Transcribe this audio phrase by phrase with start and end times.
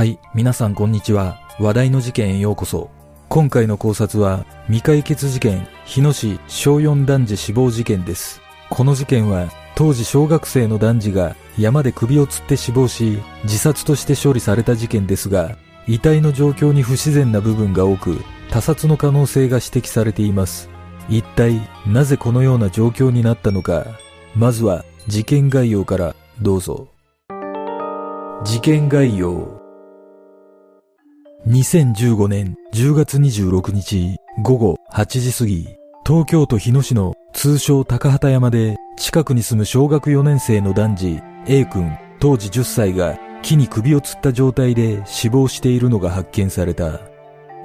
[0.00, 1.42] はい、皆さんこんにちは。
[1.58, 2.88] 話題の事件へようこそ。
[3.28, 8.40] 今回の考察は、未解決事件、日野市小4男児死亡事件です。
[8.70, 20.70] この事件は、当時小学生の男児が山で首を吊って死亡し、自殺として処理された事件ですが、遺体の状況に不自然な部分が多く、他殺の可能性が指摘されています。
[21.10, 23.84] 一体、なぜこのような状況になったのか。
[24.34, 26.88] まずは、事件概要からどうぞ。
[28.46, 29.59] 事件概要。
[31.48, 35.68] 2015年10月26日午後8時過ぎ、
[36.06, 47.00] 東京都日野市の通称高畑山で近くに住む小学4年生の男児 A 君当時10歳が木に首を吊った状態で死亡しているのが発見された。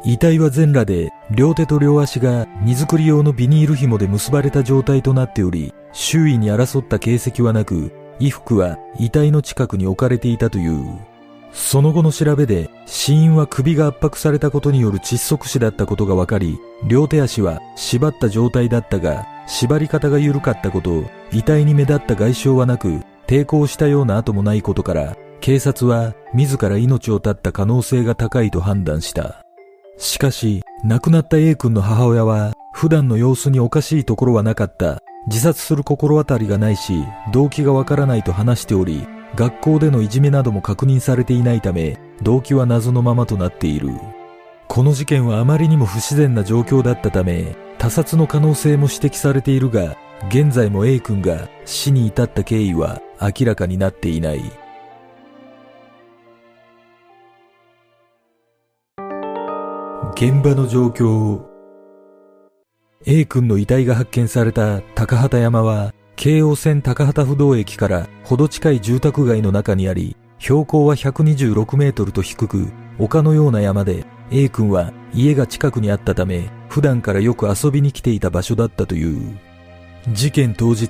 [0.05, 10.97] 遺体は全裸で両手と両足が荷造り用のビニール紐で結ばれた状態となっており、周囲に争った形跡はなく、衣服は遺体の近くに置かれていたという。
[11.56, 29.42] その後の調べで死因は首が圧迫されたことによる窒息死だったことが分かり、両手足は縛った状態だったが、縛り方が緩かったこと、遺体に目立った外傷はなく、抵抗したような跡もないことから、警察は自ら命を絶った可能性が高いと判断した。
[29.98, 35.02] しかし、亡くなった A 君の母親は、普段の様子におかしいところはなかった。
[35.28, 43.89] 自殺する心当たりがないし、動機がわからないと話しており、学校でのいじめなども確認されていないため、動機は謎のままとなっている。
[44.69, 49.97] この事件はあまりにも不自然な状況だったため、他殺の可能性も指摘されているが、
[50.30, 54.42] 現在も A 君が死に至った経緯は明らかになっていない。
[60.15, 61.43] 現場の状況
[63.05, 79.39] A 君の遺体が発見された高畑山は京王線高畑不動駅からほど近い住宅街の中にあり標高は126メートルと低く丘のような山で A 君は家が近くにあったため普段からよく遊びに来ていた場所だったという
[80.14, 80.86] 事件当日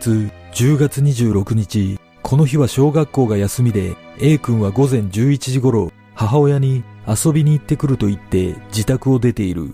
[0.54, 9.70] 10月26日この日は小学校が休みで A 君は午前11時頃母親に遊びに行ってくると言って自宅を出ている。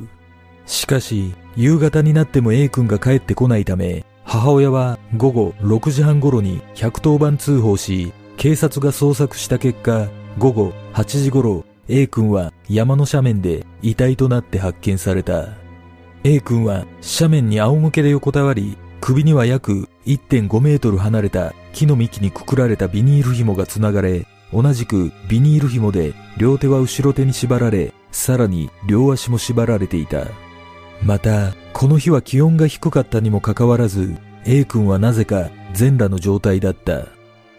[0.66, 15.50] しかし、夕方になっても A 君が帰ってこないため、母親は午後6時半頃に110番通報し、警察が捜索した結果、午後8時頃、A 君は山の斜面で遺体となって発見された。
[16.24, 16.86] A 君は
[17.20, 30.26] 斜面に仰向けで横たわり、首には約1.5メートル離れた木の幹にくくられたビニール紐がつながれ、同じくビニール紐で両手は後ろ手に縛られ、さらに両足も縛られていた。
[31.04, 37.08] また、この日は気温が低かったにもかかわらず、A 君はなぜか全裸の状態だった。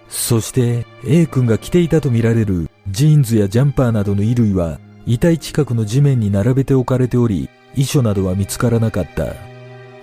[0.08, 9.34] そして A 君が着ていたとみられるジーンズやジャンパーなどの衣類は遺体近くの地面に並べて置かれており、遺書などは見つからなかった。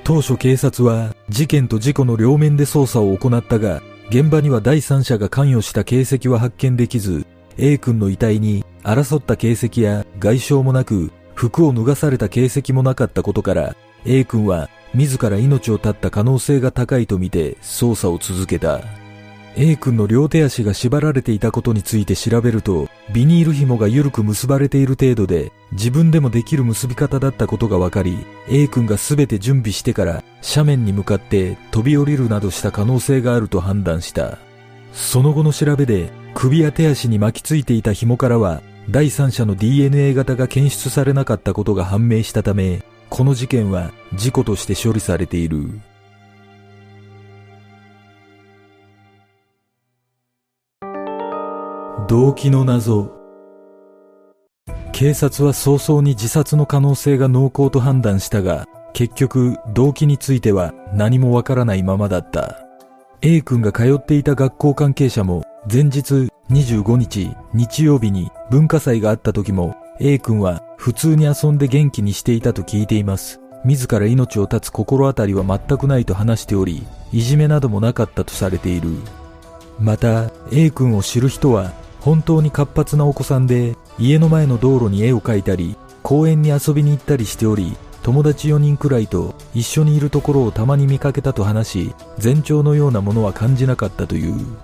[0.03, 7.27] 当初警察は事件と事故の両面で捜査を行ったが、現場には第三者が関与した形跡は発見できず、
[7.57, 18.81] A 君の遺体に争った形跡や外傷もなく、服を脱がされた形跡もなかったことから、A 君は自ら命を絶った可能性が高いとみて捜査を続けた。
[19.55, 28.17] A 君の両手足が縛られていたことについて調べると、ビニール紐が緩く結ばれている程度で、自分でもできる結び方だったことが分かり、
[28.49, 34.39] A 君が全て準備してから斜面に向かって飛び降りるなどした可能性があると判断した。
[34.91, 38.61] その後の調べで、首や手足に巻きついていた紐からは、
[38.91, 45.79] 第三者の DNA 型が検出されなかったことが判明したため、この事件は事故として処理されている。
[52.07, 53.11] 動機の謎
[54.91, 62.65] 警察は早々に自殺の可能性が濃厚と判断したが、結局動機については何もわからないままだった。
[63.21, 73.39] A 君が通っていた学校関係者も前日25日日曜日に文化祭があった時も A 君は普通に遊んで元気にしていたと聞いています。
[73.65, 78.89] 自ら命を絶つ心当たりは全くないと話しており、いじめなどもなかったとされている。
[79.79, 94.57] また A 君を知る人は本当に活発なお子さんで家の前の道路に絵を描いたり公園に遊びに行ったりしており友達4人くらいと一緒にいるところをたまに見かけたと話し前兆のようなものは感じなかったという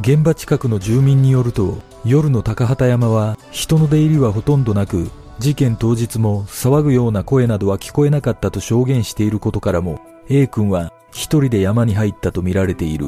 [0.00, 13.06] 現場近くの住民によると夜の高畑山は人の出入りはほとんどなく事件当日も騒ぐような声などは聞こえなかったと証言していることからも A 君は一人で山に入ったとみられている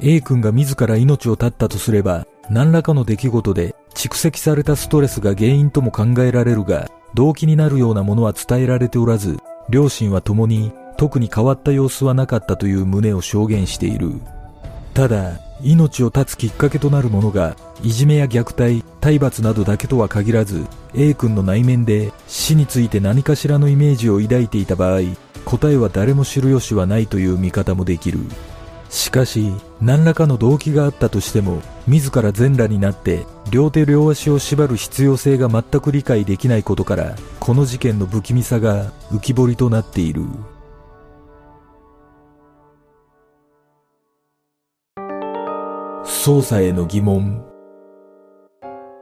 [0.00, 9.38] A 君が自ら命を絶ったとすれば何らかの出来事で蓄積されたストレスが原因とも考えられるが、動機になるようなものは伝えられておらず、
[9.70, 14.20] 両親は共に特に変わった様子はなかったという旨を証言している。
[14.92, 25.00] ただ、命を絶つきっかけとなるものが、いじめや虐待、体罰などだけとは限らず、A 君の内面で死について何かしらのイメージを抱いていた場合、
[25.44, 28.18] 答えは誰も知る由はないという見方もできる。
[28.90, 40.22] しかし、何らかの動機があったとしても、自ら全裸になって両手両足を縛る必要性が全く理解できないことから、この事件の不気味さが浮き彫りとなっている。
[46.04, 47.42] 捜査への疑問。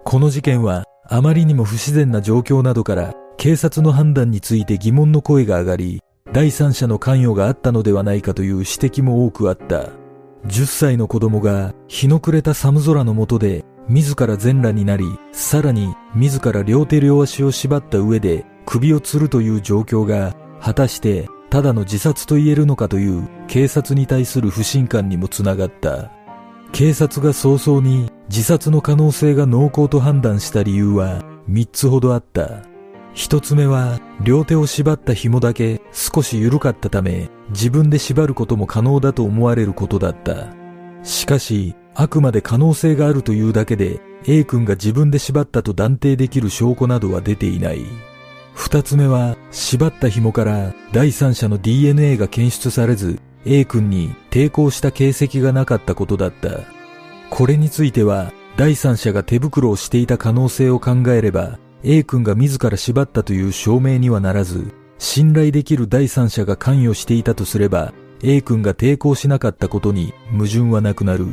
[0.04, 6.00] この事件はあまりにも不自然な状況などから警察の判断について疑問の声が上がり、
[6.32, 9.88] 第三者の関与があったのではないかという指摘も多くあった。
[10.46, 26.21] 10歳の子供が日の暮れた寒空の下で自ら全裸になり、さらに自ら両手両足を縛った上で首を吊るという状況が果たしてただの自殺と言えるのかという警察に対する不信感にもつながった。
[26.72, 32.62] 警察が早々に自殺の可能性が濃厚と判断した理由は3つほどあった。
[33.14, 40.46] 一つ目は、両手を縛った紐だけ少し緩かったため、自分で縛ることも可能だと思われることだった。
[41.02, 47.84] しかし、あくまで可能性があるというだけで、A 君が自分で縛ったと断定できる証拠などは出ていない。
[48.54, 56.60] 二つ目は、縛った紐から第三者の DNA が検出されず、A 君に抵抗した形跡がなかったことだった。
[57.30, 67.92] これについては、第三者が手袋をしていた可能性を考えれば、A 君が自ら縛ったという証明にはならず、信頼できる第三者が関与していたとすれば、
[68.22, 71.26] A 君が抵抗しなかったことに矛盾はなくなる。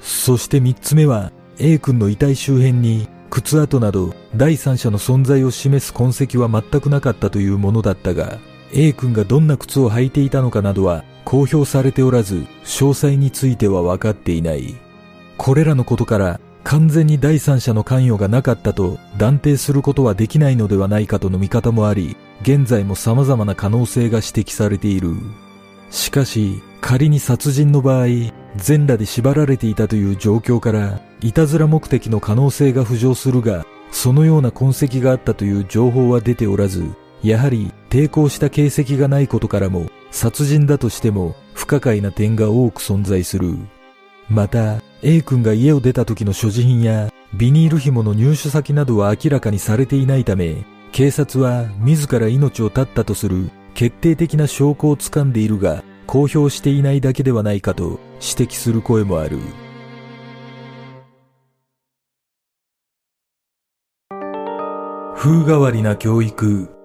[0.00, 8.38] そして三つ目は、A 君の遺体周辺に靴跡など第三者の存在を示す痕跡は全くなかったというものだったが、
[8.72, 14.76] A 君がどんな靴を履いていたのかなどは公表されておらず、詳細については分かっていない。
[15.36, 25.16] これらのことから完全に第三者の関与がなかったと断定することはできないのではないかとの見方もあり、現在も様々な可能性が指摘されている。
[25.90, 28.06] しかし、仮に殺人の場合、
[28.56, 36.84] 全裸で縛られていたという状況から、いたずら目的の可能性が浮上するが、そのような痕跡があったという情報は出ておらず、
[37.22, 43.56] やはり抵抗した形跡がないことからも、殺人だとしても不可解な点が多く存在する。
[44.28, 59.38] また、A 君が家を出た時の所持品やビニール紐の入手先などは明らかにされていないため、警察は自ら命を絶ったとする決定的な証拠をつかんでいるが、公表していないだけではないかと指摘する声もある。
[65.16, 66.75] 風変わりな教育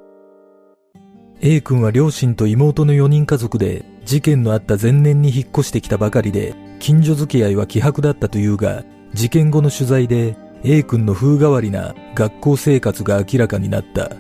[1.44, 8.84] A 君は両親と妹の4人家族で事件のあった前年に引っ越してきたばかりで近所付き合いは希薄だったというが、
[9.16, 14.12] 事件後の取材で A 君の風変わりな学校生活が明らかになった。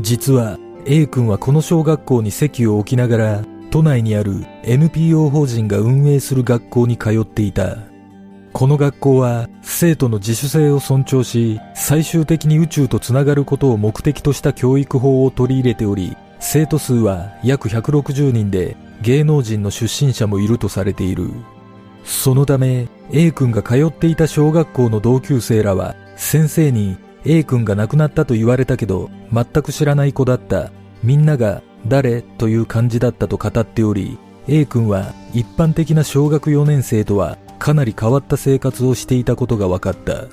[0.00, 7.78] 実は A 君はこの小学校に席を置きながら都内にある NPO 法人が運営する学校に通っていた。
[8.52, 21.30] この学校は生徒の自主性を尊重し、最終的に宇宙とつながることを目的とした教育法を取り入れており、生徒数は約160人で芸能人の出身者もいるとされている。
[22.04, 30.72] そのため A 君が通っていた小学校の同級生らは先生に A 君が亡くなったと言われたけど全く知らない子だった。
[31.04, 32.22] みんなが誰？
[32.22, 34.18] という感じだったと語っており
[34.48, 40.24] A 君は一般的な小学4年生とはかなり変わった生活をしていたことが分かった。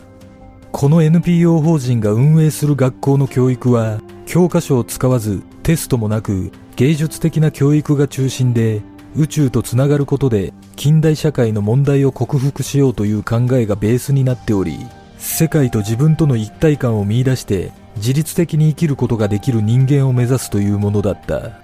[0.72, 8.82] この NPO 法人が運営する学校の教育は教科書を使わずテストもなく芸術的な教育が中心で
[9.16, 14.80] 宇宙とつながることで近代社会の問題を克服しようという考えがベースになっており
[15.20, 21.62] 世界と自分との一体感を見出して自律的に生きることができる人間を目指すというものだった。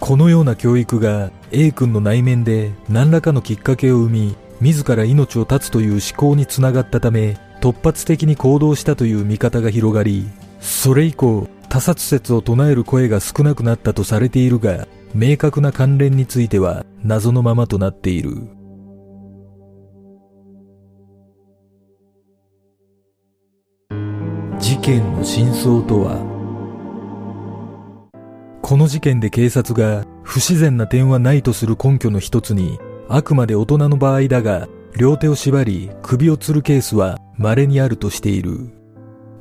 [0.00, 18.30] このような教育が A 君の内面で何らかのきっかけを生み自ら命を絶つという思考につながったため突発的に行動したという見方が広がりそれ以降他殺説を唱える声が少なくなったとされているが明確な関連については謎のままとなっている。
[24.60, 26.22] 事件の真相とは？
[28.62, 32.78] この事件で警察が不自然な点はないとする根拠の一つに
[33.08, 38.70] あくまで大人の場合だが両手を縛り首を吊るケースは稀にあるとしている。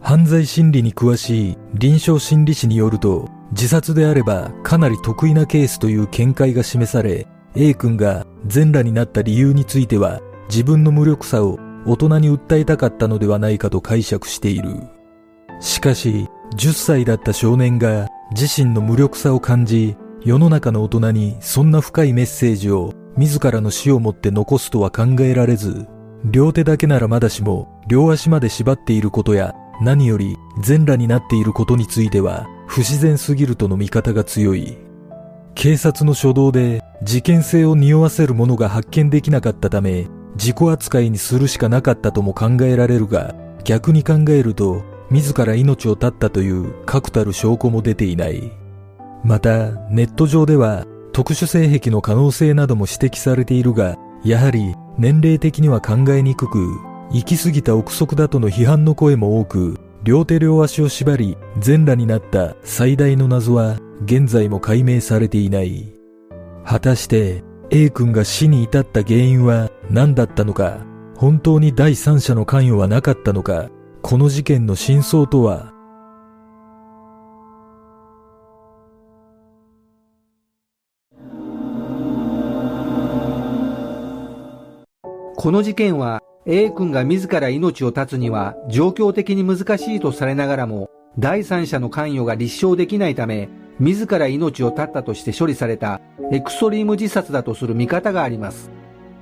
[0.04, 10.20] 犯罪心理に詳しい臨床心理士によると、自殺であればかなり得意なケースという見解が示され、A 君が全裸になった理由については、
[10.50, 14.76] 自分の無力さを大人に訴えたかったのではないかと解釈している。
[15.62, 19.96] しかし、10歳だった少年が自身の無力さを感じ、
[20.26, 25.88] 世の中の大人にそんな深いメッセージを自らの死をもって残すとは考えられず、
[26.26, 34.78] 両手だけならまだしも両足まで縛っていることや何より全裸になっていることについては不自然すぎるとの見方が強い。
[35.56, 43.36] 警察の初動で事件性を匂わせるものが発見できなかったため、自己扱いにするしかなかったとも考えられるが、
[43.66, 48.52] 逆に考えると、自ら命を絶ったという確たる証拠も出ていない。
[49.24, 65.94] また、ネット上では特殊性癖の可能性なども指摘されているが、やはり年齢的には考えにくく、行き過ぎた憶測だとの批判の声も多く、両手両足を縛り全裸になった最大の謎は現在も解明されていない。
[66.66, 70.80] 果たして A 君が死に至った原因は何だったのか、
[71.16, 73.70] 本当に第三者の関与はなかったのか、
[74.02, 75.72] この事件の真相とは？
[85.36, 93.48] この事件は A 君が自ら命を絶つには状況的に難しいとされながらも、第三者の関与が立証できないため、
[93.80, 98.72] 自ら命を絶ったとして処理されたエクストリーム自殺だとする見方があります。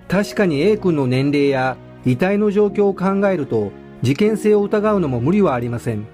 [0.07, 6.07] 確かに A 君の年齢や遺体の状況を考えると、事件性を疑うのも無理はありません。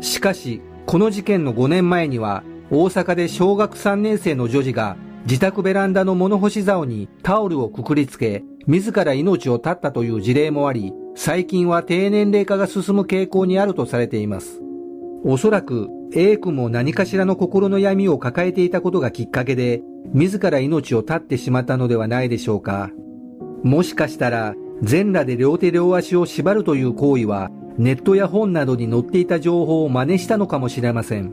[0.00, 4.96] しかし、この事件の5年前には、大阪で小学3年生の女児が
[5.26, 14.60] 自宅ベランダの物干し竿にタオルをくくりつけ、自ら命を絶ったという事例もあり、最近は低年齢化が進む傾向にあるとされています。
[15.24, 22.90] おそらく A 君も何かしらの心の闇を抱えていたことがきっかけで、自ら命を絶ってしまったのではないでしょうか。
[23.62, 31.32] もしかしたら、全裸で両手両足を縛るという行為は、ネットや本などに載っていた情報を真似したのかもしれません。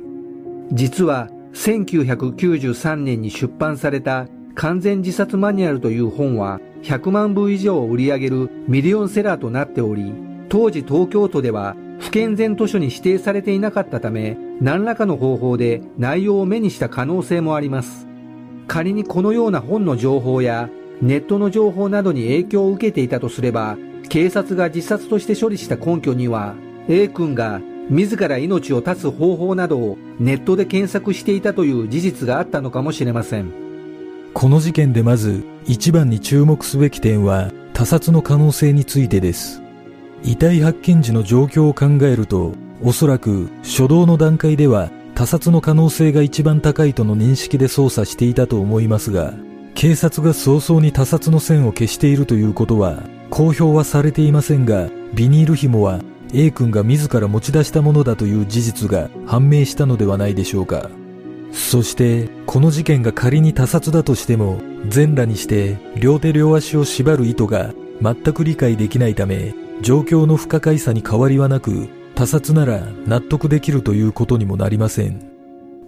[0.72, 10.14] 実は、1993年に出版された完全自殺マニュアルという本は100万部以上を売り上げるミリオンセラーとなっており、
[10.50, 18.08] 当時東京都では不健全図書に指定されていなかったため、何らかの方法で内容を目にした可能性もあります。
[18.68, 20.70] 仮にこのような本の情報や
[21.02, 23.78] ネットの情報などに影響を受けていたとすれば、
[24.10, 26.56] 警察が自殺として処理した根拠には、
[26.88, 33.69] A 君が自ら命を絶つ方法などをネットで検索していたという事実があったのかもしれません。
[34.34, 39.62] この事件でまず一番に注目すべき点は他殺の可能性についてです。
[40.24, 49.34] 遺体発見時の状況を考えると、おそらく初動の段階では他殺の可能性が一番高いとの認識で捜査していたと思いますが、
[49.76, 56.02] 警察が早々に他殺の線を消しているということは公表はされていませんが、ビニール紐は
[56.34, 60.90] A 君が自ら持ち出したものだという事実が判明したのではないでしょうか。
[61.52, 75.30] そして、この事件が仮に他殺だとしても、全裸にして両手両足を縛る意図が全く理解できないため、状況の不可解さに変わりはなく、他殺なら納得できるということにもなりません。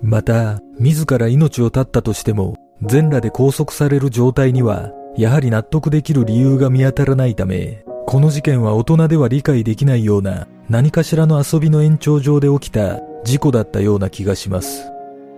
[0.01, 14.90] また、自ら命を絶ったとしても、全裸で拘束される状態には、やはり納得できる理由が見当たらないため、この事件は大人では理解できないような何かしらの遊びの延長上で起きた事故だったような気がします。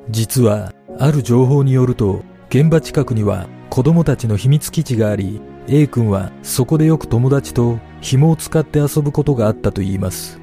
[0.10, 10.40] 実は、ある情報によると、現場近くには子供たちの秘密基地があり、A 君はそこでよく友達と紐を使って遊ぶことがあったと言います。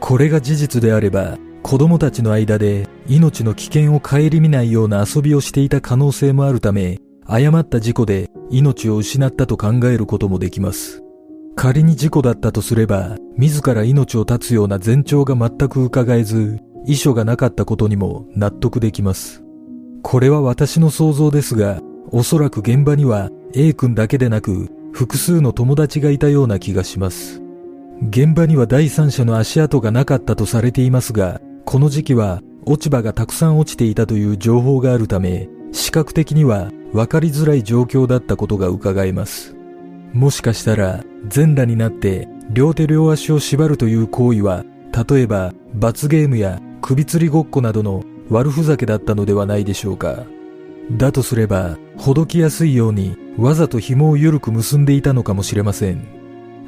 [0.00, 11.02] これが事実であれば、子供たちの間で命の危険を顧みないような遊びをしていた可能性もあるため、誤った事故で命を失ったと考えることもできます。
[11.56, 19.42] 仮に事故だったとすれば、自ら命を絶つような前兆が全く伺えず、遺書がなかったことにも納得できます。
[20.02, 21.80] これは私の想像ですが、
[22.12, 27.42] おそらく現場には A 君だけでなく複数の友達がいたような気がします。
[28.08, 39.56] 現場には第三者の足跡がなかったとされていますが、この時期は落ち葉がたくさん落ちていたという情報があるため、視覚的には分かりづらい状況だったことが伺えます。
[40.12, 44.64] もしかしたら全裸になって両手両足を縛るという行為は、
[45.08, 50.24] 例えば罰ゲームや首吊りごっこなどの悪ふざけだったのではないでしょうか。
[50.92, 56.06] だとすれば、ほどきやすいようにわざと紐を緩く結んでいたのかもしれません。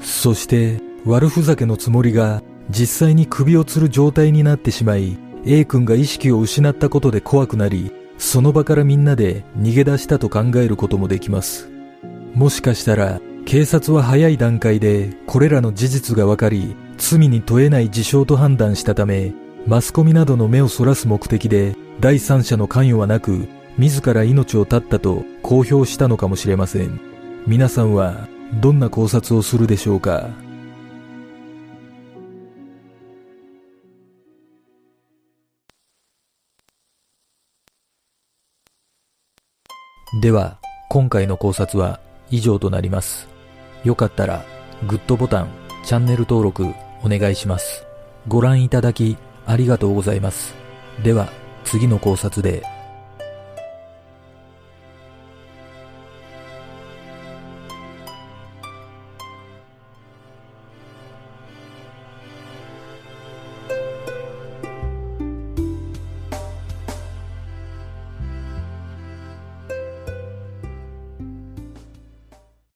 [0.00, 11.70] そして、悪ふざけのつもりが実際に首を吊る状態になってしまい、A 君が意識を失ったことで怖くなり、その場からみんなで逃げ出したと考えることもできます。
[12.34, 19.32] もしかしたら、警察は早い段階でこれらの事実が分かり、罪に問えない事象と判断したため、
[19.68, 23.46] マスコミなどの目をそらす目的で第三者の関与はなく、
[23.76, 26.98] 自ら命を絶ったと公表したのかもしれません。
[27.46, 28.28] 皆さんは
[28.62, 30.30] どんな考察をするでしょうか？
[40.22, 40.58] では、
[40.88, 43.28] 今回の考察は以上となります。
[43.84, 44.46] よかったら、
[44.86, 45.50] グッドボタン、
[45.84, 46.64] チャンネル登録
[47.02, 47.84] お願いします。
[48.28, 49.18] ご覧いただき
[49.48, 50.54] ありがとうございます。
[51.02, 51.32] では、
[51.64, 52.62] 次の考察で